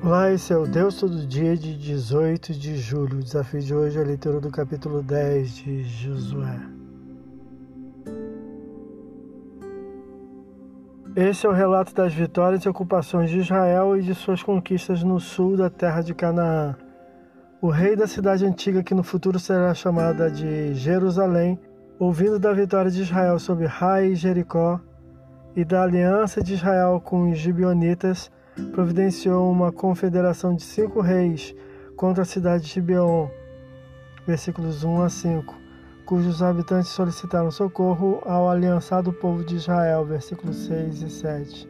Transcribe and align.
Olá, 0.00 0.30
esse 0.32 0.52
é 0.52 0.56
o 0.56 0.64
Deus 0.64 0.94
Todo 1.00 1.26
Dia 1.26 1.56
de 1.56 1.76
18 1.76 2.52
de 2.52 2.76
julho. 2.76 3.18
O 3.18 3.22
desafio 3.22 3.60
de 3.60 3.74
hoje 3.74 3.98
é 3.98 4.00
a 4.00 4.04
leitura 4.04 4.38
do 4.38 4.48
capítulo 4.48 5.02
10 5.02 5.56
de 5.56 5.82
Josué. 5.82 6.60
Esse 11.16 11.46
é 11.46 11.48
o 11.48 11.52
relato 11.52 11.92
das 11.92 12.14
vitórias 12.14 12.62
e 12.62 12.68
ocupações 12.68 13.28
de 13.28 13.40
Israel 13.40 13.96
e 13.96 14.02
de 14.02 14.14
suas 14.14 14.40
conquistas 14.40 15.02
no 15.02 15.18
sul 15.18 15.56
da 15.56 15.68
terra 15.68 16.00
de 16.00 16.14
Canaã. 16.14 16.76
O 17.60 17.68
rei 17.68 17.96
da 17.96 18.06
cidade 18.06 18.46
antiga, 18.46 18.84
que 18.84 18.94
no 18.94 19.02
futuro 19.02 19.40
será 19.40 19.74
chamada 19.74 20.30
de 20.30 20.74
Jerusalém, 20.74 21.58
ouvindo 21.98 22.38
da 22.38 22.52
vitória 22.52 22.90
de 22.90 23.02
Israel 23.02 23.36
sobre 23.40 23.66
Rai 23.66 24.12
e 24.12 24.14
Jericó 24.14 24.80
e 25.56 25.64
da 25.64 25.82
aliança 25.82 26.40
de 26.40 26.54
Israel 26.54 27.02
com 27.04 27.28
os 27.28 27.36
gibionitas, 27.36 28.30
providenciou 28.72 29.50
uma 29.50 29.72
confederação 29.72 30.54
de 30.54 30.62
cinco 30.62 31.00
reis 31.00 31.54
contra 31.96 32.22
a 32.22 32.26
cidade 32.26 32.64
de 32.64 32.70
Gibeon, 32.70 33.28
versículos 34.26 34.84
1 34.84 35.02
a 35.02 35.08
5, 35.08 35.54
cujos 36.04 36.42
habitantes 36.42 36.90
solicitaram 36.90 37.50
socorro 37.50 38.20
ao 38.24 38.48
aliançado 38.48 39.12
povo 39.12 39.44
de 39.44 39.56
Israel, 39.56 40.04
versículos 40.04 40.56
6 40.66 41.02
e 41.02 41.10
7. 41.10 41.68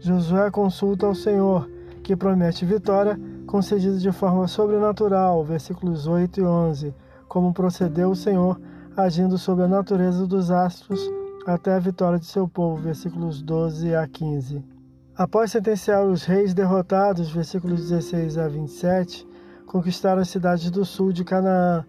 Josué 0.00 0.50
consulta 0.50 1.06
ao 1.06 1.14
Senhor, 1.14 1.68
que 2.02 2.16
promete 2.16 2.64
vitória, 2.64 3.18
concedida 3.46 3.98
de 3.98 4.10
forma 4.10 4.48
sobrenatural, 4.48 5.44
versículos 5.44 6.06
8 6.06 6.40
e 6.40 6.44
11, 6.44 6.94
como 7.28 7.52
procedeu 7.52 8.10
o 8.10 8.16
Senhor, 8.16 8.60
agindo 8.96 9.38
sobre 9.38 9.64
a 9.64 9.68
natureza 9.68 10.26
dos 10.26 10.50
astros 10.50 11.00
até 11.46 11.74
a 11.74 11.78
vitória 11.78 12.18
de 12.18 12.26
seu 12.26 12.48
povo, 12.48 12.76
versículos 12.76 13.42
12 13.42 13.94
a 13.94 14.06
15. 14.06 14.79
Após 15.20 15.52
sentenciar 15.52 16.02
os 16.02 16.24
reis 16.24 16.54
derrotados, 16.54 17.30
versículos 17.30 17.90
16 17.90 18.38
a 18.38 18.48
27, 18.48 19.28
conquistaram 19.66 20.22
as 20.22 20.30
cidades 20.30 20.70
do 20.70 20.82
sul 20.82 21.12
de 21.12 21.24
Canaã, 21.24 21.84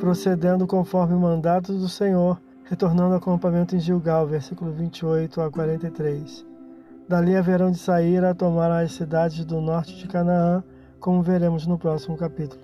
procedendo 0.00 0.66
conforme 0.66 1.14
o 1.14 1.20
mandato 1.20 1.72
do 1.72 1.88
Senhor, 1.88 2.42
retornando 2.64 3.12
ao 3.12 3.18
acampamento 3.18 3.76
em 3.76 3.78
Gilgal, 3.78 4.26
versículo 4.26 4.72
28 4.72 5.40
a 5.40 5.48
43. 5.48 6.44
Dali 7.08 7.36
haverão 7.36 7.70
de 7.70 7.78
sair 7.78 8.24
a 8.24 8.34
tomar 8.34 8.72
as 8.72 8.90
cidades 8.90 9.44
do 9.44 9.60
norte 9.60 9.96
de 9.96 10.08
Canaã, 10.08 10.64
como 10.98 11.22
veremos 11.22 11.68
no 11.68 11.78
próximo 11.78 12.16
capítulo. 12.16 12.62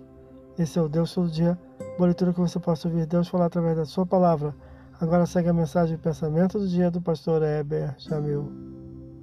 Esse 0.58 0.80
é 0.80 0.82
o 0.82 0.88
Deus 0.88 1.14
todo 1.14 1.30
dia, 1.30 1.56
boa 1.96 2.08
leitura 2.08 2.32
que 2.32 2.40
você 2.40 2.58
possa 2.58 2.88
ouvir 2.88 3.06
Deus 3.06 3.28
falar 3.28 3.46
através 3.46 3.76
da 3.76 3.84
sua 3.84 4.04
palavra. 4.04 4.52
Agora 5.00 5.26
segue 5.26 5.48
a 5.48 5.52
mensagem 5.52 5.94
e 5.94 5.98
pensamento 5.98 6.58
do 6.58 6.66
dia 6.66 6.90
do 6.90 7.00
pastor 7.00 7.40
Heber 7.44 7.94
Jamil. 7.98 8.77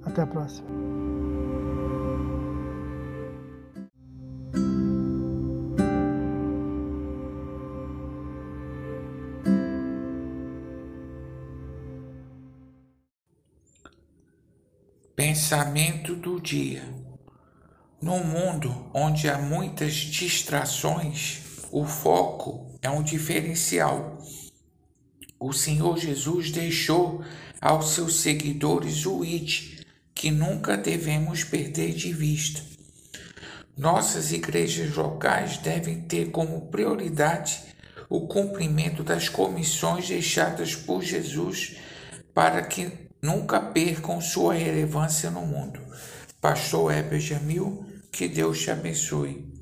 Até 0.06 0.22
a 0.22 0.26
próxima. 0.26 0.66
Pensamento 15.14 16.14
do 16.14 16.40
dia. 16.40 16.84
No 18.00 18.18
mundo 18.18 18.90
onde 18.94 19.28
há 19.28 19.38
muitas 19.38 19.94
distrações, 19.94 21.42
o 21.72 21.84
foco 21.84 22.78
é 22.80 22.88
um 22.88 23.02
diferencial. 23.02 24.18
O 25.40 25.52
Senhor 25.52 25.98
Jesus 25.98 26.50
deixou 26.50 27.24
aos 27.60 27.94
seus 27.94 28.20
seguidores 28.20 29.04
o 29.06 29.24
ID, 29.24 29.75
que 30.16 30.30
nunca 30.30 30.78
devemos 30.78 31.44
perder 31.44 31.92
de 31.92 32.10
vista. 32.10 32.62
Nossas 33.76 34.32
igrejas 34.32 34.96
locais 34.96 35.58
devem 35.58 36.00
ter 36.00 36.30
como 36.30 36.68
prioridade 36.68 37.62
o 38.08 38.26
cumprimento 38.26 39.04
das 39.04 39.28
comissões 39.28 40.08
deixadas 40.08 40.74
por 40.74 41.02
Jesus 41.02 41.76
para 42.32 42.62
que 42.62 42.90
nunca 43.20 43.60
percam 43.60 44.18
sua 44.18 44.54
relevância 44.54 45.30
no 45.30 45.42
mundo. 45.42 45.80
Pastor 46.40 46.94
Heber 46.94 47.20
Jamil, 47.20 47.84
que 48.10 48.26
Deus 48.26 48.62
te 48.62 48.70
abençoe. 48.70 49.55